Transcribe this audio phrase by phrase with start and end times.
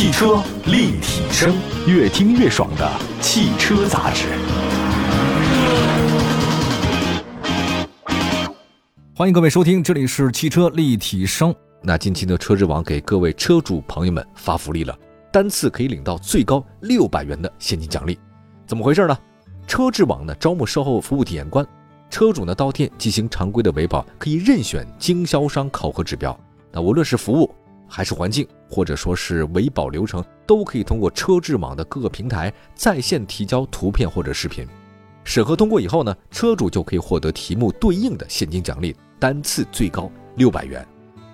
[0.00, 1.54] 汽车立体声，
[1.86, 4.28] 越听越爽的汽车杂志。
[9.14, 11.54] 欢迎各位收听，这里是汽车立体声。
[11.82, 14.98] 那近期呢，车之网给各位车主朋友们发福利了，
[15.30, 18.18] 单次可以领到最高六百元的现金奖励。
[18.66, 19.14] 怎么回事呢？
[19.66, 21.62] 车之网呢招募售后服务体验官，
[22.08, 26.34] 车主呢到店进行常规的维保，可以任选经销商考核指标。
[26.72, 27.54] 那无论是服务
[27.86, 34.66] 还是环境，或者说是维保流程，都可以通过车质网的各个平台在线提交图片或者视频。
[35.24, 38.96] 审核通过以后呢，车主就可以获得题目对应的现金奖励。
[39.18, 40.86] 单次最高六百元，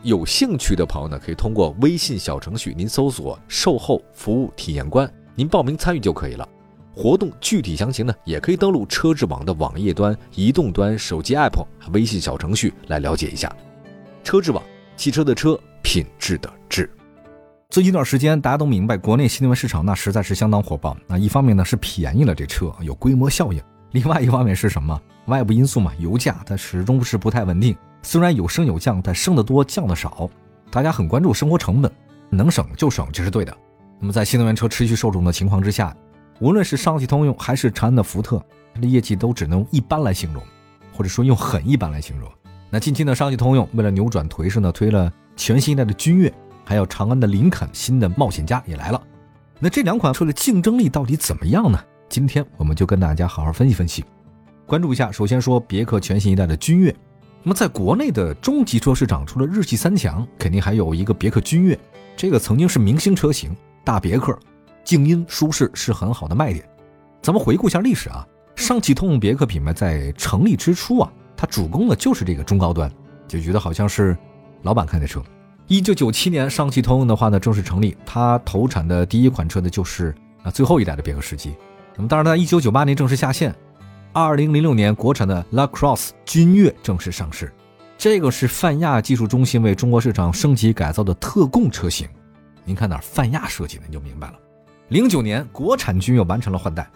[0.03, 6.49] 有兴趣的朋友呢，可以通过微信小程序，您搜索“售后服务体验官”，您报名参与就可以了。
[6.97, 13.55] 活动具体详情呢，也可以登录车之网的网页端、移动端、手机 app、微信小程序来了解一下。
[14.25, 14.61] 车之网，
[14.97, 16.91] 汽车的车，品质的质。
[17.69, 20.97] 最近一段时间，大家都明白，国内新能源市场那实在是相当火爆。
[21.09, 24.99] 那一方面呢是便宜了，这车有规模效应；另外一方面是什么？
[25.27, 30.31] 外部因素嘛，油价它始终是不太稳定，虽然有升有降，但升得多降得少。
[30.71, 31.91] 大家很关注生活成本，
[32.31, 33.55] 能省就省，这是对的。
[33.99, 35.95] 那么在新能源车持续受众的情况之下，
[36.39, 38.43] 无论是上汽通用还是长安的福特，
[38.75, 40.43] 它的业绩都只能用一般来形容，
[40.93, 42.31] 或者说用很一般来形容。
[42.71, 46.33] 那近期呢，上汽通用为了扭转颓势呢，推了全新一代的君越，
[46.67, 49.01] 还有长安的林肯新的冒险家也来了。
[49.61, 51.79] 那这两款车的竞争力到底怎么样呢？
[52.09, 54.05] 今天我们就跟大家好好分析分析。
[54.67, 56.95] 关注一下，首先说别克全新一代的君越。
[57.45, 61.79] 那么在国内的中级车市场，除了日系三强，肯定还有一个别克君越。
[62.17, 64.37] 这个曾经是明星车型，大别克，
[64.83, 66.69] 静音舒适是很好的卖点。
[67.23, 72.91] 咱们回顾一下历史啊，上汽通用别克品牌在成立之初啊，它主攻的就是这个中高端，
[73.29, 74.17] 就觉得好像是
[74.63, 75.23] 老板开的车。
[75.69, 80.15] 一九九七年，上汽通用的话呢正式成立，它投产的第一款车呢就是
[80.45, 81.57] 啊最后一代的别克世纪。
[81.97, 83.53] 那么当然呢，一九九八年正式下线。
[84.13, 87.53] 二零零六年，国产的 La Crosse 君越正式上市，
[87.99, 92.09] 这个是泛亚技术中心为中国市场升级改造的特供车型。
[92.65, 94.35] 您看哪泛亚设计的，你就明白了。
[94.89, 96.89] 零九年，国产君越完成了换代，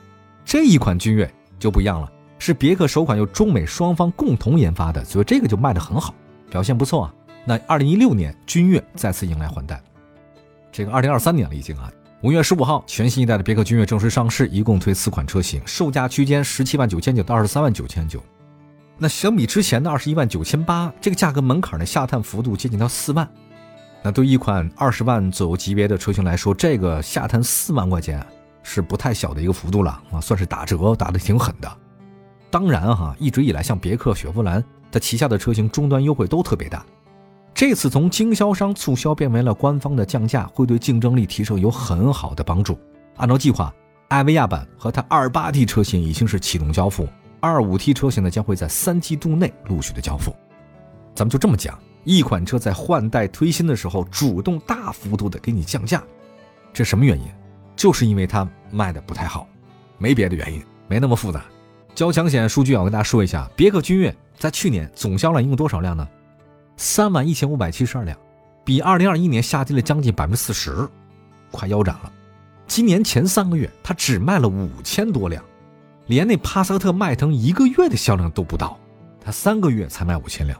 [0.45, 1.29] 这一款君越
[1.59, 2.09] 就不一样了，
[2.39, 6.15] 是别克首款由中美双方共同研发的，所以这个就卖得很好，
[6.49, 7.15] 表现不错啊。
[7.51, 9.83] 那二零一六年，君越再次迎来换代，
[10.71, 11.91] 这个二零二三年了已经啊。
[12.23, 18.23] 五月十五号，全新一代的别克君越正式上市，一共推四款车型，售价区间十七万九千九到二十三万九千九。
[18.99, 23.29] 那相比之前的二十一万九千八，这个价格门槛呢下探幅度接近到四万。
[24.01, 28.25] 那对一款二十万左右级别的车型来说，这个下探四万块钱
[28.63, 31.69] 是不太小的一个幅度了啊，算是打折打的挺狠的。
[32.49, 36.87] 当然哈，一直以来像别克、雪佛兰它旗下的车型终端优惠都特别大。
[37.53, 42.79] 这次从经销商促销变为了官方的降价，会对竞争力提升有很好的帮助。
[43.17, 43.75] 按照计划，
[44.09, 47.07] 艾维亚版和它二八 T 车型已经是启动交付，
[47.39, 50.35] 二五 T 车型呢将会在三季度内陆续的交付。
[51.15, 56.03] 咱们就这么讲，一款车在换代推新的时候，主动大幅度的给你降价，
[56.73, 57.27] 这什么原因？
[57.77, 59.47] 就是因为它卖的不太好，
[59.99, 61.45] 没别的原因，没那么复杂。
[61.95, 66.09] 交强险数据我跟大家说一下，别克君越在去年总销量一共多少辆呢？
[66.81, 68.17] 三万一千五百七十二辆，
[68.65, 70.89] 比二零二一年下跌了将近百分之四十，
[71.51, 72.11] 快腰斩了。
[72.67, 75.45] 今年前三个月，它只卖了五千多辆，
[76.07, 78.79] 连那帕萨特、迈腾一个月的销量都不到，
[79.23, 80.59] 它三个月才卖五千辆。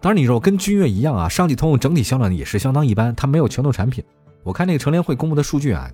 [0.00, 4.02] 当然，你说跟君越一样啊，上汽通用整体销量也是相当一般，它没有拳头产品。
[4.42, 5.90] 我看那个乘联会公布的数据啊，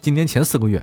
[0.00, 0.80] 今年前四个月，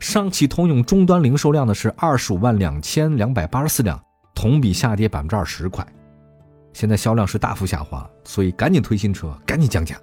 [0.00, 4.02] 上汽通用终端零售量呢是二十五万两千两百八十四辆，
[4.34, 5.86] 同比下跌百分之二十，快。
[6.72, 9.96] 现在销量是大幅下滑，所以赶紧推新车，赶紧降价，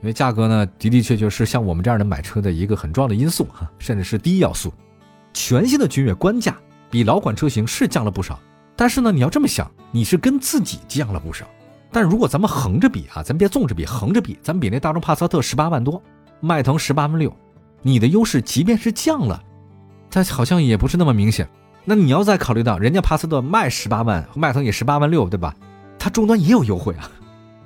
[0.00, 4.72] 因为价格呢的的确确是像我们这样的买车的一个很重要的因素哈，甚至是第一要素。
[5.32, 6.56] 全新的君越官价
[6.90, 8.38] 比老款车型是降了不少，
[8.76, 11.46] 但是呢，你要这么想，你是跟自己降了不少。
[11.90, 16.02] 但如果咱们横着比啊，咱别纵着比，横着比，咱比那大众帕萨特十八万多，
[16.40, 17.34] 迈腾十八万六，
[17.82, 19.42] 你的优势即便是降了，
[20.10, 21.48] 它好像也不是那么明显。
[21.84, 25.54] 那你要再考虑到人家帕萨特卖十八万，迈腾也十八万六，对吧？
[26.02, 27.08] 它终端也有优惠啊，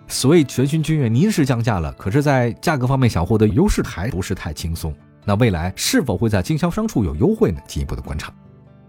[0.09, 4.94] 所以全新君越您是降价了，可是，在价格方面想获得优势还不是太轻松。
[5.25, 7.59] 那未来是否会在经销商处有优惠呢？
[7.67, 8.31] 进一步的观察。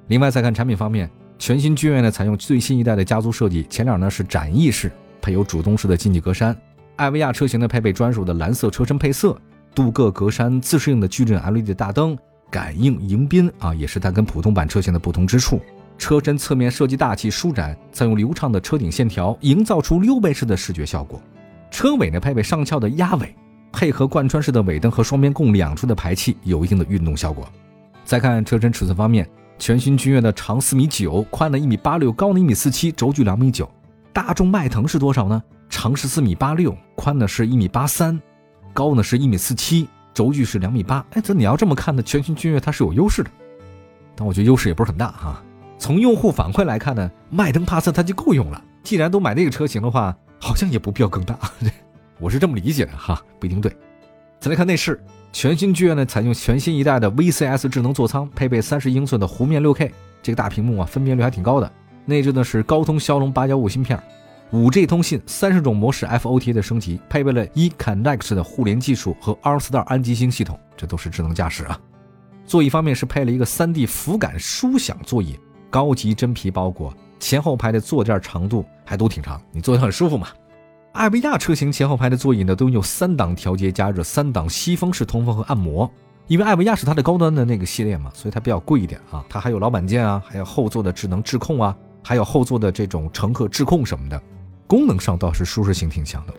[0.08, 1.10] 另外再看产品方面，
[1.40, 4.92] 全新君越呢采用最新一代的家族设计，前脸呢是展翼式，
[5.22, 6.54] 配有主动式的进气格栅；
[6.98, 9.40] 艾维亚车型呢配备专属的蓝色车身配色，
[9.74, 12.18] 镀铬格栅，自适应的矩阵 LED 大灯，
[12.52, 15.62] 感应迎宾啊，也是它跟普通版车型的不同之处。
[15.98, 21.22] 车身侧面设计大气舒展，采用流畅的车顶线条，营造出溜背式的视觉效果。
[21.72, 23.36] 车尾呢配备上翘的鸭尾，
[23.72, 27.48] 配合贯穿式的尾灯和双边共两出的排气，有一定的运动效果。
[28.06, 29.28] 再看车身尺寸方面，
[29.60, 33.70] 全新君越的长四米九，宽呢一米八六，高呢一米四七，轴距两米九。
[34.14, 35.44] 大众迈腾是多少呢？
[35.70, 38.20] 长十四米八六，宽呢是一米八三，
[38.74, 41.06] 高呢是一米四七，轴距是两米八。
[41.12, 43.30] 哎，这你要这么看呢，全新君越它是有优势的，
[44.16, 45.44] 但我觉得优势也不是很大哈。
[45.78, 48.64] 从用户反馈来看呢，迈腾帕萨它就够用了。
[48.84, 51.38] 既然都买那个车型的话，好像也不必要更大。
[52.20, 53.72] 我是这么理解的哈，不一定对。
[54.40, 59.92] 再来看内饰，全新剧院呢采用全新一代的 VCS 智能座舱，配备三十英寸的弧面六 K
[60.24, 61.72] 这个大屏幕啊，分辨率还挺高的。
[62.06, 64.02] 内置呢是高通骁龙八幺五芯片，
[64.52, 71.80] 五 G 通信，三十种模式 FOTA 的升级，配备了 eConnect 的互联技术和 R-Star 安吉星系统，这都是智能驾驶啊。
[72.46, 75.38] 座椅方面是配了一个 3D 扶感舒享座椅，
[75.70, 80.28] 高级真皮包裹，前后排的坐垫长度还都挺长，你坐得很舒服嘛。
[80.94, 85.90] 艾维亚车型前后排的座椅呢都有三档调节加热、三档吸风式通风和按摩，
[86.28, 89.24] 因为艾维亚是它的高端的那个系列嘛，所以它比较贵一点啊。
[89.30, 91.76] 它还有老板键啊，还有后座的智能智控啊。
[92.04, 94.22] 还有后座的这种乘客智控什么的，
[94.66, 96.34] 功能上倒是舒适性挺强的。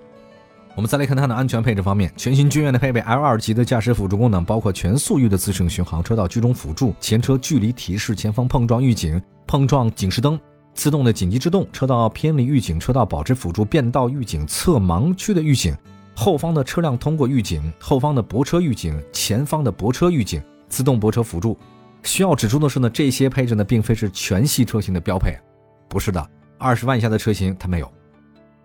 [0.78, 10.38] 我们再来看它的安全配置方面，全新君越的配备 L 二级的驾驶辅助功能，包括全速域的自适应巡航、车道居中辅助、前车距离提示、前方碰撞预警、碰撞警示灯、
[10.74, 15.76] 自动的紧急制动、车道偏离预警、车道保持辅助、变道预警、侧盲区的预警、
[16.14, 21.58] 后方的车辆通过预警、后方的泊车预警、前方的泊车预警、自动泊车辅助。
[22.04, 25.36] 需要指出的是呢，这些配置呢，并非是全系车型的标配。
[25.88, 26.24] 不是的，
[26.56, 27.92] 二十万以下的车型它没有。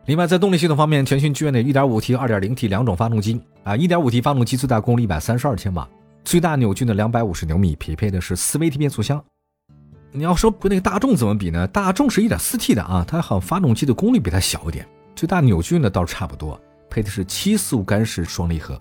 [0.06, 5.88] 另外，在动力系统方面，全新君越的 1.5T、2.0T 两种发动机啊，1.5T 发动机最大功率132千瓦，
[6.26, 9.24] 最大扭矩呢250牛米，匹配的是 4AT 变速箱。
[10.12, 11.66] 你要说跟那个大众怎么比呢？
[11.68, 14.86] 大众是一点四 T 的啊，它好像发动机的功率比它小一点，
[15.16, 16.60] 最大扭矩呢倒是差不多，
[16.90, 18.78] 配的是七速干式双离合。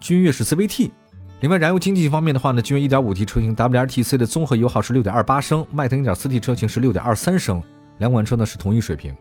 [0.00, 0.90] 君越是 CVT。
[1.40, 7.62] 另外，燃油经济方面的话呢，君越 1.5T 车型 WRTC 的综合油耗是6.28升，迈腾 1.4T 车型是6.23升。
[7.98, 9.14] 两款车呢是同一水平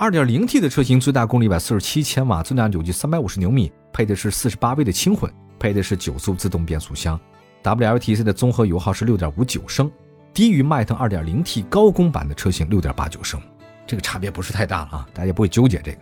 [0.00, 7.20] ，2.0T 的车型最大功率147千瓦，最大扭矩350牛米，配的是48 V 的轻混，配的是九速自动变速箱
[7.62, 9.92] ，WLTC 的综合油耗是6.59升，
[10.32, 13.38] 低于迈腾 2.0T 高功版的车型6.89升，
[13.86, 15.98] 这个差别不是太大了啊，大家也不会纠结这个。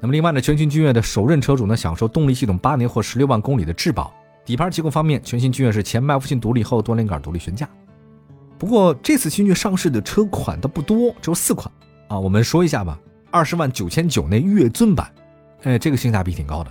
[0.00, 4.12] 那么另外呢，全新君越的首任车主呢享受动力系统八年或十六万公里的质保，
[4.44, 7.68] 底盘结构方面，全新君越是前麦弗逊独立后多连杆独立悬架。
[8.58, 11.72] 不过这次新锐上市的车款都不多，只有四款
[12.08, 12.18] 啊。
[12.18, 12.98] 我们说一下吧，
[13.30, 15.10] 二十万九千九那月尊版，
[15.62, 16.70] 哎，这个性价比挺高的，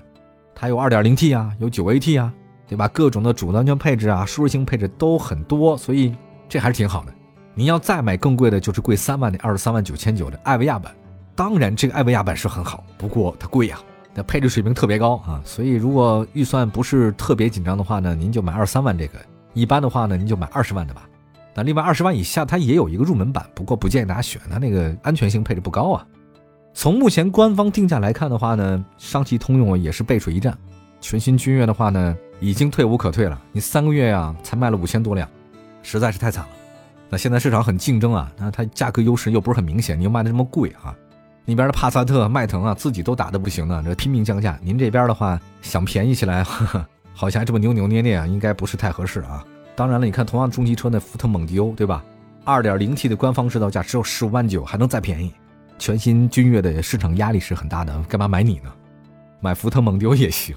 [0.54, 2.34] 它有二点零 T 啊，有九 AT 啊，
[2.68, 2.88] 对吧？
[2.90, 6.14] 各种的主动安全配置啊，舒适性配置都很多，所以
[6.48, 7.14] 这还是挺好的。
[7.56, 10.94] 您要再买更贵的，就是贵三万的二十三万九千九的艾维亚版。
[11.36, 13.80] 当然，这个艾维亚版是很好，不过它贵呀，
[14.14, 15.42] 那配置水平特别高啊。
[15.46, 19.18] 所以如果预算不是特别紧张的话呢，您就买二十三万这个；
[19.54, 21.08] 一般的话呢，您就买二十万的吧。
[21.56, 26.06] 那另外二十万以下，它也有一个入门版，不过不建议大家选，它那个安全性配置不高啊。
[26.82, 30.58] 从目前官方定价来看的话呢，上汽通用也是背水一战。
[31.02, 33.38] 全新君越的话呢，已经退无可退了。
[33.52, 35.28] 你三个月呀，才卖了五千多辆，
[35.84, 36.50] 实在是太惨了。
[37.10, 40.96] 那现在市场很竞争啊，那它价格优势又不是很明显，你又卖的这么贵啊。
[41.44, 44.58] 那边的帕萨特、迈腾啊，自己都打的不行了，这拼命降价。
[44.64, 46.46] 您这边的话，想便宜起来，
[47.14, 49.46] 好像还这么扭扭捏捏啊，应该不是太合适啊。
[49.76, 52.02] 当然了，你看同样中级车那福特蒙迪欧，对吧？
[52.46, 55.34] 二点零 T 的官方指导价只有十五万九，还能再便宜。
[55.80, 58.70] 全新君越的市场压力是很大的，干嘛买你呢？
[59.40, 60.54] 买福特蒙迪欧也行，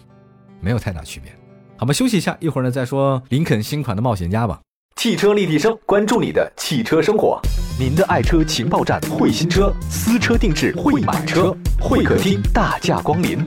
[0.61, 1.33] 没有太大区别。
[1.77, 4.61] 好吧，休息一下，一会儿呢再说林肯新款的冒险家吧。
[4.97, 7.41] 汽车立体声，关注你的汽车生活，
[7.79, 13.39] 您的爱车情报站，会新车，私车定制，会买车，会客厅大驾光临。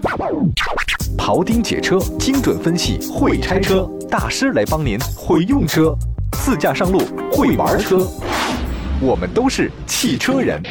[1.17, 5.96] 庖丁解车，精准分析；会拆车大师来帮您；会用车，
[6.34, 7.00] 自驾上路；
[7.32, 8.05] 会玩车，
[9.01, 10.62] 我们都是汽车人。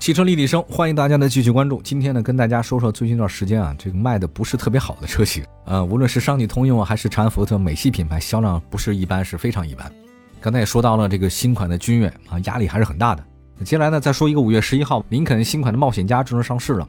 [0.00, 1.82] 汽车立体声，欢迎大家的继续关注。
[1.82, 9.92] 今天呢，跟大家说说最近一段时间啊，这个卖的不是特别好的车型啊，无论是上汽通用啊，还是长安福特、美系品牌，销量不是一般，是非常一般。
[10.40, 13.22] 刚才也说到了这个新款的君越啊，压力还是很大的。
[13.62, 16.88] 接下来呢，再说一个五月十一号，林肯新款的冒险家正式上市了。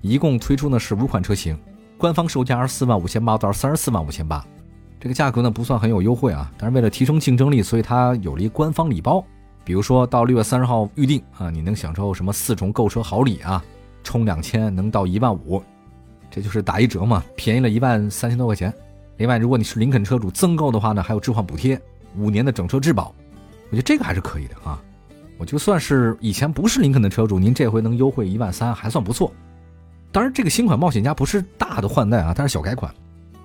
[0.00, 1.58] 一共推出呢是五款车型，
[1.98, 4.46] 官方售价二十四万五千八到三十四万五千八，
[5.00, 9.24] 这个价格呢不算很有优惠啊，但是为了提升竞争力，所以它有了一官方礼包，
[9.64, 13.62] 比如说到六月三十号预定啊，你能享受什么四重购车好礼啊，
[14.02, 15.62] 充两千能到一万五，
[16.30, 18.72] 这就是打一折嘛，便宜了一万三千多块钱。
[19.18, 21.80] 另外，如果你是林肯车主增购的话呢，还有置换补贴，
[22.16, 23.14] 五年的整车质保，
[23.70, 24.82] 我觉得这个还是可以的啊。
[25.38, 29.32] 我就算是以前不是林肯的车主，您这回能优惠一万三还算不错。
[30.10, 32.92] 当然，这个新款冒险家不是大的换代啊，它是小改款，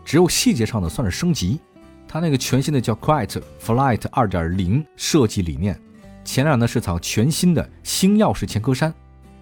[0.04, 1.60] 只有细节上的算是升级。
[2.08, 5.80] 它那个全新的叫 Quiet Flight 2.0设计理念，
[6.28, 8.92] 前脸呢是采全新的星耀式前格栅，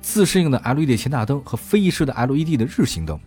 [0.01, 3.19] 自适应的 LED 前大灯和飞翼式的 LED 的日行灯，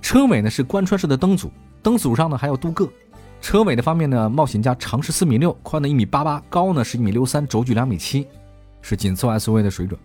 [0.00, 1.50] 车尾呢是贯穿式的灯组，
[1.82, 2.88] 灯组上呢还有镀铬。
[3.40, 8.28] 车尾的方面呢，冒险家长是四米六，宽的一米八八，高呢是一米六三，轴距两米七，
[8.80, 9.98] 是紧凑 SUV 的水准。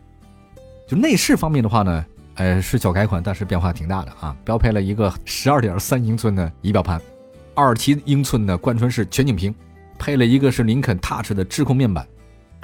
[0.88, 2.06] 就内饰方面的话呢。
[2.38, 4.36] 呃，是小改款，但是变化挺大的啊！
[4.44, 7.02] 标配了一个十二点三英寸的仪表盘，
[7.54, 9.56] 二七英寸的贯穿式全景屏，
[9.98, 12.06] 配了一个是林肯 Touch 的智控面板，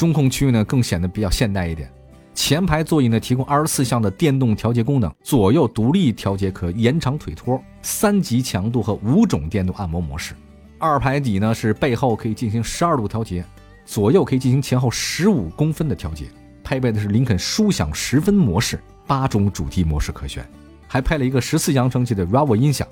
[0.01, 1.88] 中控区域呢更显得比较现代一点。
[2.34, 10.34] 前排座椅呢提供二十四项的电动调节功能，左右独立调节，可延长腿托，三级强度和五种电动按摩模式。
[10.79, 13.46] 二排底呢是背后可以进行十二度调节，
[13.86, 16.25] 左右可以进行前后十五公分的调节，
[16.63, 18.79] 配备的是林肯舒享十分模式。
[19.05, 20.43] 八种主题模式可选，
[20.88, 22.88] 还配了一个十四扬声器的 Ravo 音响，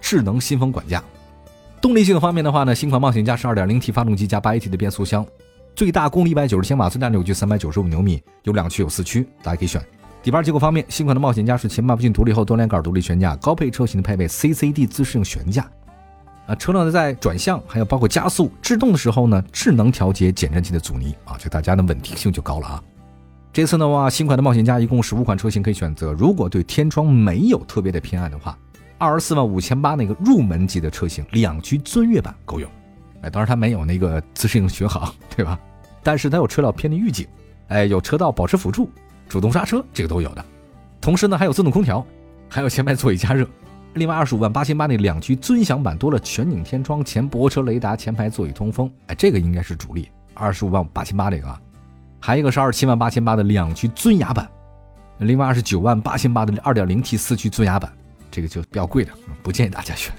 [0.00, 1.02] 智能新风管家。
[1.80, 5.26] 动力系统方面的话呢，新款冒险家是 2.0T 发动机加 8AT 的变速箱，
[5.74, 9.82] 最大功率190千瓦，最大扭矩395牛米，有两驱有四驱，大家可以选。
[10.22, 15.68] 底盘结构方面，新款的冒险家是前麦弗逊独立后多连杆独立悬架，高配车型的配备 CCD 自适应悬架。
[16.46, 22.82] 啊，车辆呢在转向还有包括加速、制动的时候呢，智能调节减震器的阻尼啊，就大家的稳定性就高了啊。
[23.52, 26.12] 这次的话，新款的冒险家一共十五款车型可以选择。
[26.12, 28.56] 如果对天窗没有特别的偏爱的话，
[28.98, 32.70] 二十四万五千八那个入门级的车型两驱尊越版够用。
[33.22, 35.58] 哎，当然它没有那个自适应巡航，对吧？
[36.02, 37.26] 但是它有车道偏离预警，
[37.68, 38.90] 哎，有车道保持辅助、
[39.28, 40.44] 主动刹车，这个都有的。
[41.00, 42.04] 同时呢，还有自动空调，
[42.48, 43.46] 还有前排座椅加热。
[43.94, 50.08] 另外，二十五万八千八那两驱尊享版多了全景天窗、前泊车雷达、前排座椅通风，哎，这个应该是主力。
[50.34, 51.60] 二十五万八千八这个啊。
[52.18, 54.48] 还有一个是二十七万八千八的两驱尊雅版，
[55.18, 57.92] 另外二十九万八千八的二点零 T 四驱尊雅版，
[58.30, 59.12] 这个就比较贵的，
[59.42, 60.12] 不建议大家选。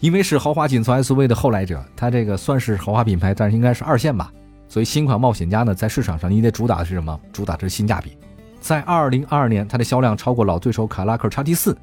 [0.00, 4.32] 因为是豪华紧凑 SUV 的后来者，它这个算是豪华品牌，但是应该是二线吧。
[4.68, 7.18] 所以新款冒险家呢，在市场上你得主打的是什么？
[7.32, 8.16] 主打的是性价比。
[8.60, 11.76] 在二零二二年，它的销量超过老对手凯迪拉克 XT 四，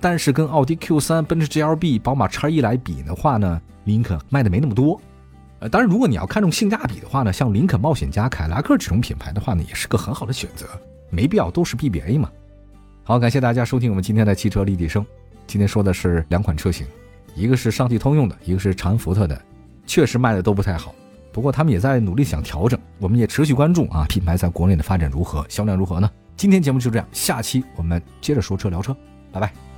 [0.00, 5.00] 但是跟奥迪 Q 三、奔驰 GLB、宝马 X 一来比的话呢，林肯卖的没那么多。
[5.60, 10.66] 呃，当然，如果你要看重性价比的话呢，像林肯冒险家、凯迪拉克这种品牌的话呢，也是个很好的选择，
[11.10, 12.30] 没必要都是 BBA 嘛。
[13.04, 15.04] 好，感谢大家收听我们今天的汽车立体声。
[15.46, 16.86] 今天说的是两款车型，
[17.34, 19.40] 一个是上汽通用的，一个是长安福特的，
[19.86, 20.94] 确实卖的都不太好。
[21.32, 26.10] 不过他们也在努力想调整，我们也持续关注啊，品牌在国内的发展如何，销量如何呢？
[26.36, 28.96] 今天节目就这样，下期我们接着说车聊车，
[29.30, 29.69] 拜拜。